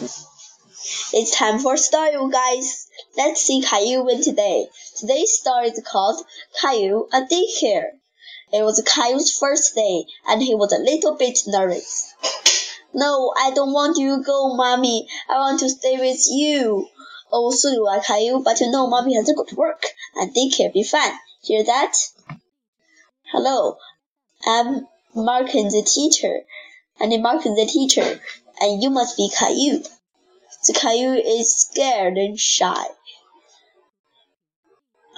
[0.00, 2.86] It's time for story, guys.
[3.16, 4.68] Let's see Caillou win today.
[4.96, 6.24] Today's story is called
[6.60, 7.90] Caillou at Daycare.
[8.52, 12.14] It was Caillou's first day, and he was a little bit nervous.
[12.94, 15.08] No, I don't want you to go, Mommy.
[15.28, 16.86] I want to stay with you.
[17.32, 19.84] Oh, so do I, Caillou, but you know Mommy has to go to work,
[20.14, 21.12] and daycare be fun.
[21.42, 21.94] Hear that?
[23.32, 23.78] Hello,
[24.46, 26.44] I'm Markin the teacher.
[27.00, 28.20] I'm Markin the teacher,
[28.60, 29.84] and you must be Caillou.
[30.66, 32.84] The Caillou is scared and shy.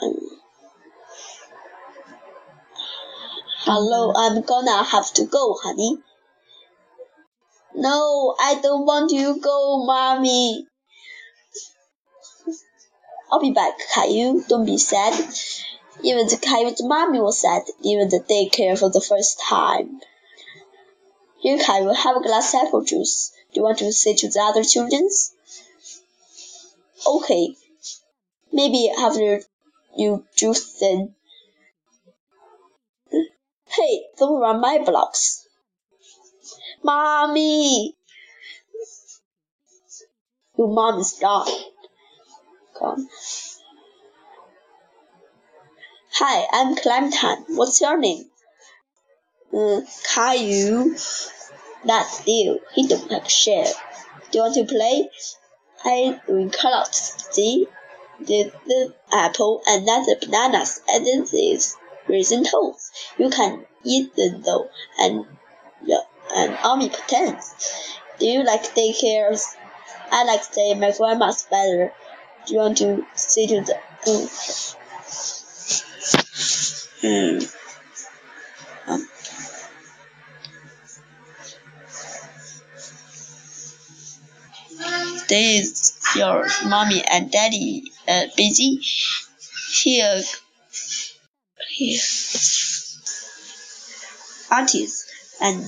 [0.03, 0.15] Um,
[3.65, 5.99] hello, I'm gonna have to go, honey.
[7.75, 10.67] No, I don't want you to go, mommy.
[13.33, 14.45] I'll be back, Caillou.
[14.47, 15.15] Don't be sad.
[16.03, 20.01] Even the Caillou's mommy was sad, even the daycare for the first time.
[21.41, 23.33] Here, Caillou, have a glass of apple juice.
[23.53, 25.09] Do you want to say to the other children?
[27.07, 27.57] Okay.
[28.53, 29.41] Maybe after
[29.97, 31.15] you juice then.
[33.67, 35.47] Hey, don't run my blocks.
[36.83, 37.95] Mommy!
[40.59, 41.49] Your mom is gone.
[42.79, 43.09] Come.
[46.13, 47.45] Hi, I'm Clementine.
[47.57, 48.30] What's your name?
[49.53, 49.81] Uh,
[50.15, 50.95] Caillou.
[51.85, 52.59] That's Leo.
[52.75, 53.73] He don't like share.
[54.31, 55.11] Do you want to play?
[55.85, 56.93] I will cut out
[57.35, 57.67] the,
[58.21, 62.93] the, the apple and not the bananas and then these raisin toast.
[63.19, 65.25] You can eat them though and
[66.35, 67.39] and army omnipotent.
[68.19, 69.57] Do you like daycares?
[70.13, 71.93] I like stay my grandma's better.
[72.47, 74.29] Do you want to say to the oh.
[77.03, 77.60] Hmm.
[85.31, 88.81] Days your mommy and daddy uh, busy.
[89.81, 90.23] Here,
[91.69, 92.01] here,
[94.51, 95.07] artists,
[95.41, 95.65] and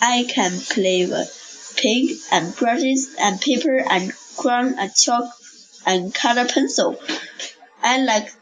[0.00, 5.30] I can play with pig and brushes and paper and crayon and chalk
[5.84, 6.98] and color pencil.
[7.82, 8.32] I like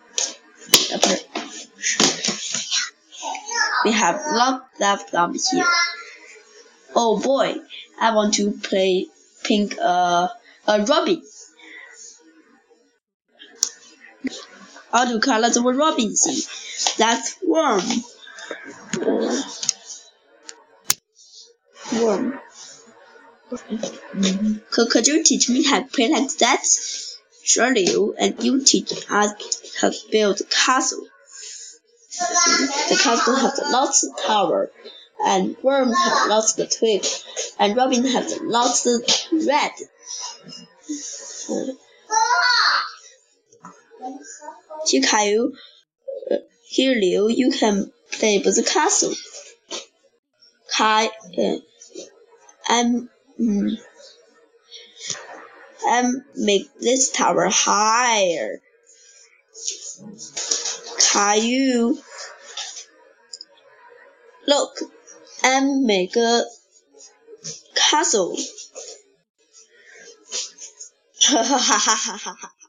[3.84, 5.66] we have lots of them here.
[6.94, 7.56] Oh boy,
[8.00, 9.08] I want to play
[9.42, 10.28] pink uh
[10.66, 11.22] a robin.
[14.92, 16.42] All the colors of a robin see.
[16.98, 17.82] That's worm.
[19.00, 19.42] Uh,
[22.00, 22.38] worm.
[24.70, 26.64] Could, could you teach me how to play like that?
[27.42, 27.86] Surely
[28.18, 31.06] and you teach us how to build a castle.
[32.88, 34.70] The castle has lots of tower,
[35.24, 39.02] and worm has lots of twigs, and robin has lots of
[39.46, 39.72] red.
[44.86, 45.52] Here, Caillou,
[46.30, 49.14] uh, here, Liu, you can play with the castle.
[50.76, 51.06] Kai,
[51.38, 51.56] uh,
[52.68, 53.78] I'm, um,
[55.86, 58.60] I'm make this tower higher.
[61.12, 61.98] Caillou,
[64.46, 64.78] look,
[65.52, 66.44] I'm make a
[67.74, 68.36] castle.
[71.28, 72.61] Ha ha ha ha ha ha.